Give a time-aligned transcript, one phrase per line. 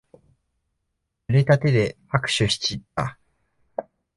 [1.27, 3.19] ぬれた手で握手しちった。